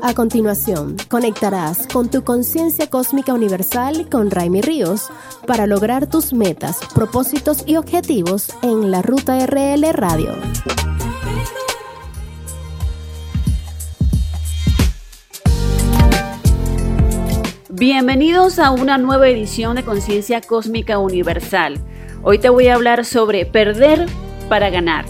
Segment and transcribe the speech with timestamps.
[0.00, 5.10] A continuación, conectarás con tu conciencia cósmica universal con Raimi Ríos
[5.46, 10.34] para lograr tus metas, propósitos y objetivos en la Ruta RL Radio.
[17.68, 21.78] Bienvenidos a una nueva edición de Conciencia Cósmica Universal.
[22.22, 24.06] Hoy te voy a hablar sobre perder
[24.48, 25.04] para ganar.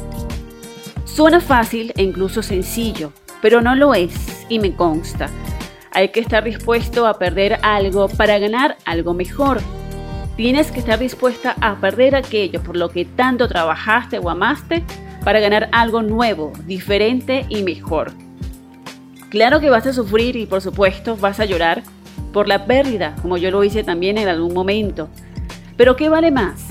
[1.05, 5.29] Suena fácil e incluso sencillo, pero no lo es y me consta.
[5.93, 9.61] Hay que estar dispuesto a perder algo para ganar algo mejor.
[10.37, 14.83] Tienes que estar dispuesta a perder aquello por lo que tanto trabajaste o amaste
[15.25, 18.13] para ganar algo nuevo, diferente y mejor.
[19.29, 21.83] Claro que vas a sufrir y por supuesto vas a llorar
[22.33, 25.09] por la pérdida, como yo lo hice también en algún momento.
[25.77, 26.69] Pero ¿qué vale más?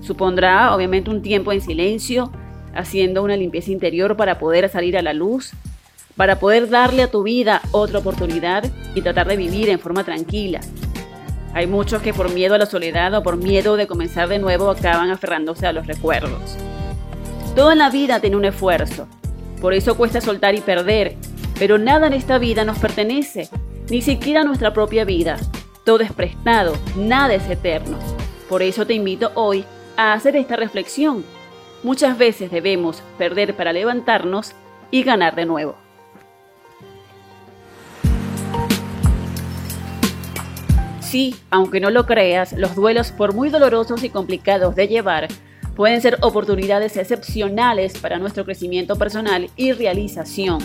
[0.00, 2.30] Supondrá obviamente un tiempo en silencio,
[2.74, 5.52] haciendo una limpieza interior para poder salir a la luz,
[6.22, 8.62] para poder darle a tu vida otra oportunidad
[8.94, 10.60] y tratar de vivir en forma tranquila.
[11.52, 14.70] Hay muchos que por miedo a la soledad o por miedo de comenzar de nuevo
[14.70, 16.56] acaban aferrándose a los recuerdos.
[17.56, 19.08] Toda la vida tiene un esfuerzo,
[19.60, 21.16] por eso cuesta soltar y perder,
[21.58, 23.48] pero nada en esta vida nos pertenece
[23.90, 25.38] ni siquiera nuestra propia vida.
[25.82, 27.98] Todo es prestado, nada es eterno.
[28.48, 29.64] Por eso te invito hoy
[29.96, 31.24] a hacer esta reflexión.
[31.82, 34.52] Muchas veces debemos perder para levantarnos
[34.92, 35.81] y ganar de nuevo.
[41.12, 45.28] Sí, aunque no lo creas, los duelos, por muy dolorosos y complicados de llevar,
[45.76, 50.60] pueden ser oportunidades excepcionales para nuestro crecimiento personal y realización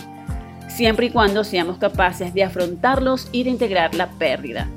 [0.78, 4.70] siempre y cuando seamos capaces de afrontarlos y de integrar la pérdida.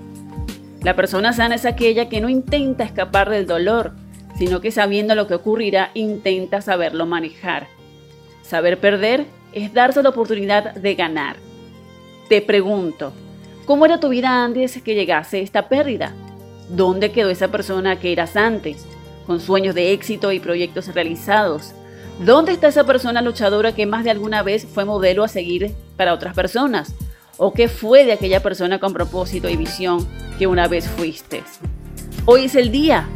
[0.82, 3.92] La persona sana es aquella que no intenta escapar del dolor,
[4.36, 7.68] sino que sabiendo lo que ocurrirá intenta saberlo manejar.
[8.42, 11.36] Saber perder es darse la oportunidad de ganar.
[12.28, 13.12] Te pregunto,
[13.70, 16.12] ¿cómo era tu vida antes que llegase esta pérdida?
[16.70, 18.84] ¿Dónde quedó esa persona que eras antes,
[19.28, 21.72] con sueños de éxito y proyectos realizados?
[22.18, 26.14] ¿Dónde está esa persona luchadora que más de alguna vez fue modelo a seguir para
[26.14, 26.96] otras personas?
[27.36, 30.04] ¿O qué fue de aquella persona con propósito y visión
[30.36, 31.44] que una vez fuiste?
[32.26, 33.06] Hoy es el día.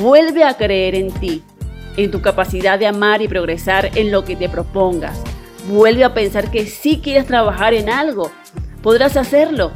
[0.00, 1.44] Vuelve a creer en ti,
[1.96, 5.22] en tu capacidad de amar y progresar en lo que te propongas.
[5.68, 8.32] Vuelve a pensar que si quieres trabajar en algo,
[8.82, 9.70] podrás hacerlo.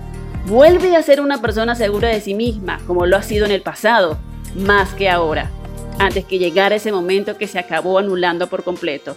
[0.46, 3.62] Vuelve a ser una persona segura de sí misma, como lo ha sido en el
[3.62, 4.18] pasado,
[4.54, 5.50] más que ahora
[5.98, 9.16] antes que llegara ese momento que se acabó anulando por completo.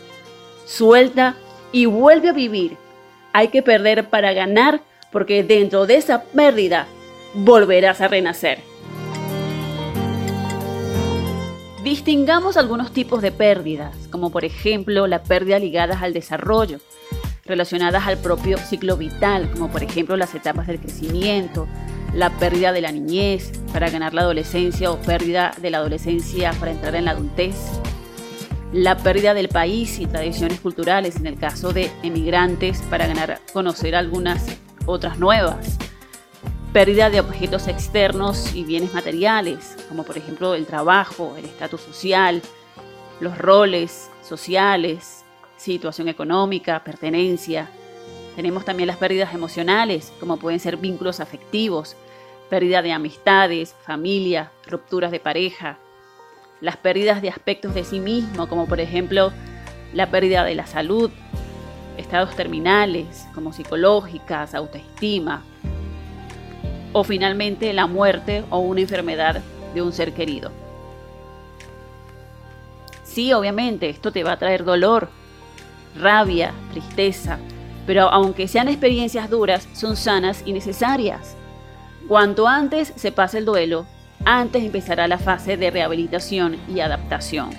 [0.66, 1.36] Suelta
[1.72, 2.78] y vuelve a vivir.
[3.34, 4.82] Hay que perder para ganar
[5.12, 6.88] porque dentro de esa pérdida
[7.34, 8.60] volverás a renacer.
[11.84, 16.80] Distingamos algunos tipos de pérdidas, como por ejemplo la pérdida ligadas al desarrollo,
[17.50, 21.68] relacionadas al propio ciclo vital, como por ejemplo las etapas del crecimiento,
[22.14, 26.72] la pérdida de la niñez para ganar la adolescencia o pérdida de la adolescencia para
[26.72, 27.56] entrar en la adultez,
[28.72, 33.96] la pérdida del país y tradiciones culturales en el caso de emigrantes para ganar conocer
[33.96, 34.46] algunas
[34.86, 35.80] otras nuevas,
[36.72, 42.44] pérdida de objetos externos y bienes materiales, como por ejemplo el trabajo, el estatus social,
[43.20, 45.26] los roles sociales,
[45.60, 47.70] situación económica, pertenencia,
[48.36, 51.98] tenemos también las pérdidas emocionales, como pueden ser vínculos afectivos,
[52.50, 55.78] pérdida de amistades, familia, rupturas de pareja,
[56.62, 59.34] las pérdidas de aspectos de sí mismo, como por ejemplo
[59.94, 61.12] la pérdida de la salud,
[61.98, 65.44] estados terminales, como psicológicas, autoestima,
[66.94, 69.42] o finalmente la muerte o una enfermedad
[69.74, 70.52] de un ser querido.
[73.04, 75.10] Sí, obviamente, esto te va a traer dolor,
[75.96, 77.40] rabia, tristeza,
[77.86, 81.36] pero aunque sean experiencias duras, son sanas y necesarias.
[82.08, 83.86] Cuanto antes se pase el duelo,
[84.26, 87.50] antes empezará la fase de rehabilitación y adaptación.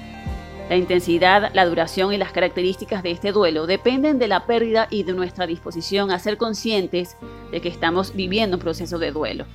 [0.69, 5.03] La intensidad, la duración y las características de este duelo dependen de la pérdida y
[5.03, 7.17] de nuestra disposición a ser conscientes
[7.51, 9.47] de que estamos viviendo un proceso de duelo.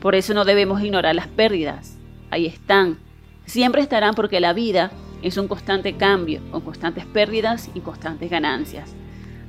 [0.00, 1.96] Por eso no debemos ignorar las pérdidas.
[2.30, 2.98] Ahí están.
[3.46, 4.90] Siempre estarán porque la vida
[5.24, 8.94] es un constante cambio, con constantes pérdidas y constantes ganancias.